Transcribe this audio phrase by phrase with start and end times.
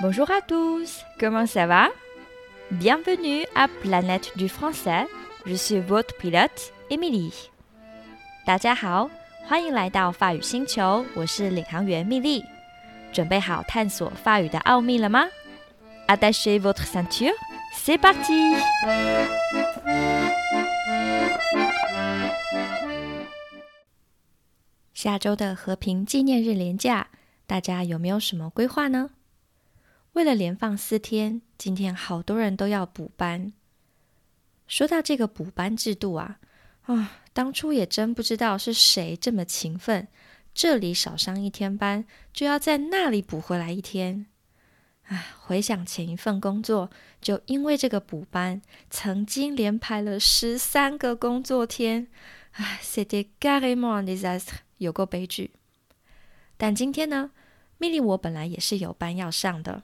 [0.00, 1.88] Bonjour à tous, comment ça va
[2.70, 5.06] Bienvenue à Planète du Français,
[5.44, 7.32] je suis votre pilote Emily.
[8.44, 9.10] 大家好，
[9.46, 12.44] 欢迎来到法语星球，我是领航员蜜莉。
[13.12, 15.26] 准备好探索法语的奥秘了吗？
[16.06, 17.32] Attachez votre ceinture,
[17.74, 18.62] c'est parti！
[24.92, 27.08] 下周的和平纪念日连假，
[27.46, 29.10] 大家有没有什么规划呢？
[30.13, 33.53] 为了连放四天，今天好多人都要补班。
[34.67, 36.39] 说到这个补班制度啊，
[36.83, 40.09] 啊，当初也真不知道是谁这么勤奋，
[40.53, 44.25] 这里少上一天班，就要在那里补回来一天。
[45.07, 46.89] 啊，回想前一份工作，
[47.21, 52.07] 就因为这个补班，曾经连排了十三个工作天。
[52.51, 55.51] 唉，c'était carrément désastre，有过悲剧。
[56.57, 57.31] 但今天呢，
[57.77, 59.83] 命令我本来也是有班要上的。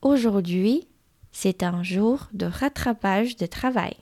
[0.00, 0.88] Aujourd'hui,
[1.32, 3.96] c'est un jour de rattrapage de travail.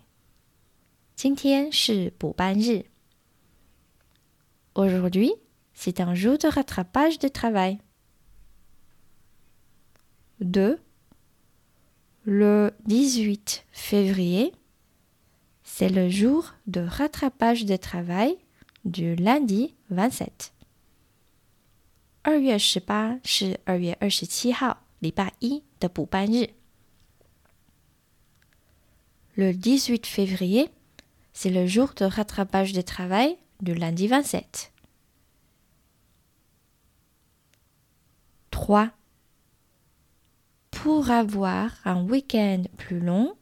[1.15, 2.87] 今天是补班日。
[4.75, 5.35] Aujourd'hui,
[5.75, 7.79] c'est un jour de rattrapage de travail.
[10.41, 10.81] 2.
[12.25, 14.55] Le 18 février,
[15.77, 18.37] c'est le jour de rattrapage de travail
[18.85, 20.53] du lundi 27.
[22.23, 26.51] 二月十八是二月二十七号，礼拜一的补班日。
[29.35, 30.71] Le 18 février,
[31.33, 34.71] c'est le jour de rattrapage de travail du lundi 27.
[38.51, 38.91] 3.
[40.71, 43.36] Pour avoir un week-end plus long,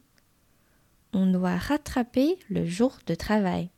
[1.16, 3.70] on doit rattraper le jour de travail.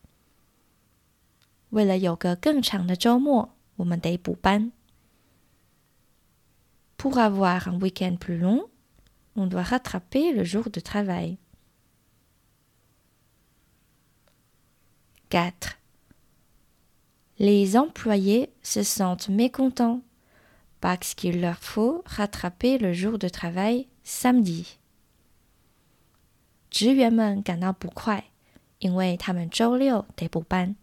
[6.98, 8.66] Pour avoir un week-end plus long,
[9.36, 11.38] on doit rattraper le jour de travail.
[15.30, 15.78] 4.
[17.38, 20.02] Les employés se sentent mécontents
[20.82, 24.80] parce qu'il leur faut rattraper le jour de travail samedi.
[26.70, 28.26] 职员们感到不快，
[28.80, 30.76] 因为他们周六得补班。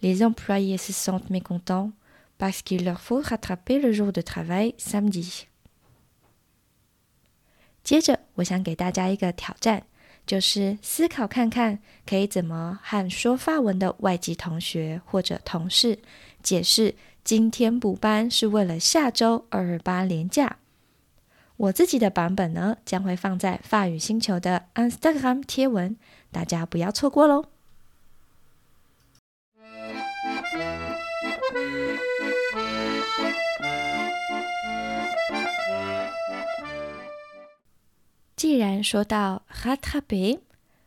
[0.00, 1.92] Les employés se sentent mécontents
[2.38, 5.42] parce qu'il leur faut rattraper le jour de travail samedi。
[7.82, 9.84] 接着，我想给大家一个挑战，
[10.26, 15.98] 就是思考看看可以怎么和说法文的外籍同学或者同事
[16.42, 16.94] 解释
[17.24, 20.58] 今天补班是为了下周二二八连假。
[21.58, 25.96] 我自己的版本呢，将会放在法语星球的 Instagram 贴文，
[26.30, 27.46] 大家不要错过喽。
[38.36, 40.38] 既然说到 hatabe，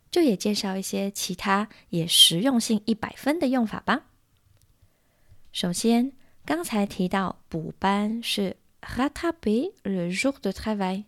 [0.09, 4.03] 就也介绍一些其他也实用性一百分的用法吧。
[5.51, 6.13] 首先，
[6.45, 11.04] 刚才提到补班是 rattraper le jour de travail，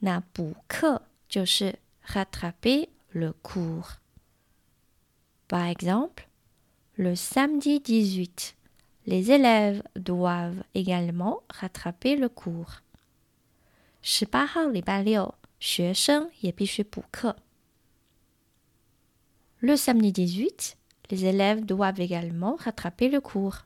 [0.00, 6.28] 那补课就是 rattraper le cours。Par exemple,
[6.96, 8.54] le samedi 18,
[9.06, 12.80] les élèves doivent également rattraper le cours。
[14.02, 15.34] 十八号礼拜六。
[15.62, 17.36] 学生也必须补课。
[19.60, 20.74] Le samedi 18,
[21.08, 23.60] les élèves doivent également rattraper le cours。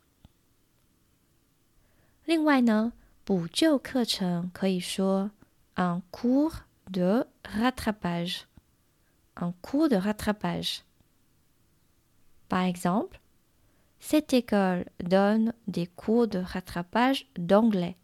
[2.26, 2.92] 另外呢，
[3.30, 5.30] 补救课程可以说
[5.74, 6.60] un cours
[6.90, 13.20] de rattrapage。un cours de rattrapage。Par exemple,
[14.00, 17.96] cette école donne des cours de rattrapage d'anglais。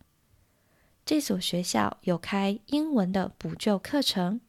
[1.04, 4.40] 这所学校有开英文的补救课程。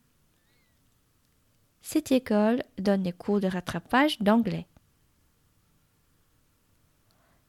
[1.84, 4.66] Cette école donne des cours de rattrapage d'anglais。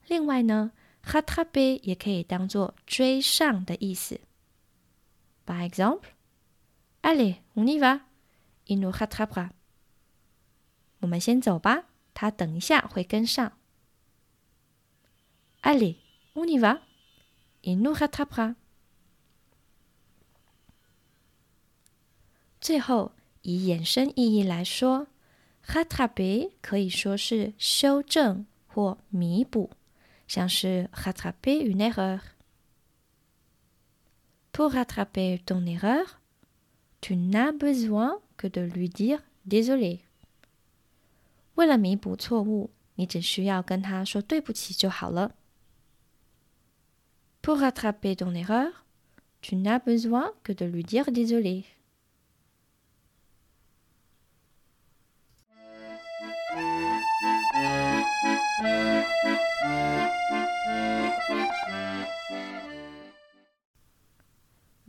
[0.09, 0.73] 另外呢
[1.04, 4.20] ，rattraper 也可以当做追上的意思。
[5.46, 6.02] By example,
[7.02, 8.02] allez, on y va,
[8.66, 9.52] il nous rattrapera。
[11.00, 13.54] 我们先走吧，他等一下会跟上。
[15.62, 15.96] Allez,
[16.34, 16.82] on y va,
[17.62, 18.56] il nous rattrapera。
[22.62, 25.08] 最后，以衍生意义来说
[25.66, 29.72] ，rattraper 可以说是修正或弥补，
[30.29, 36.21] 像是 rattraper une erreur。Pour rattraper ton erreur,
[37.01, 40.01] tu n'as besoin que de lui dire désolé。
[41.57, 45.35] 为了弥补错误，你只需要跟他说对不起就好了。
[47.43, 48.85] Pour rattraper ton erreur,
[49.43, 51.65] tu n'as besoin que de lui dire désolé。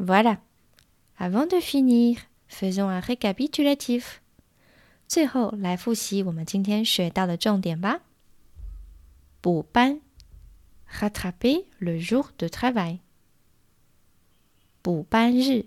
[0.10, 0.40] Voilà.
[1.18, 4.20] Avant de finir, faisons un récapitulatif.
[5.08, 8.02] 最后来复习我们今天学到的重点吧。
[9.42, 10.02] 补班，
[10.92, 13.00] rattraper le jour de travail。
[14.82, 15.66] 补班日，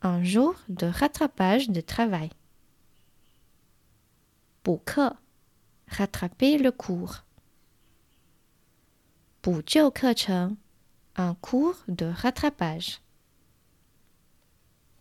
[0.00, 2.30] un jour de rattrapage de travail。
[4.62, 5.16] 补课，
[5.88, 7.20] rattraper le cours。
[9.40, 10.58] 补救课程，
[11.14, 12.96] un cours de rattrapage。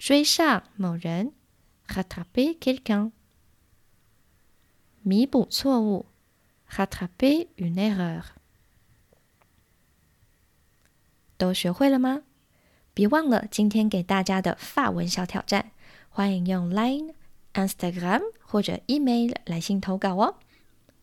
[0.04, 1.32] 追上某人
[1.86, 3.12] ，rattraper quelqu'un。
[5.02, 6.06] 弥补错误
[6.68, 8.24] ，rattraper une erreur。
[11.36, 12.22] 都学会了吗？
[12.92, 15.70] 别忘了今天给大家的发文小挑战，
[16.08, 17.14] 欢迎用 Line、
[17.54, 20.34] Instagram 或者 email 来信投稿哦。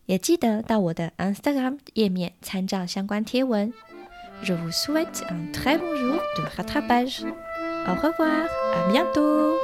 [0.07, 3.73] 也记得到我的 Instagram 页面参照相关贴文。
[4.43, 7.33] Je vous souhaite un très bon jour de rattrapage.
[7.89, 8.45] Au revoir,
[8.75, 9.57] à bientôt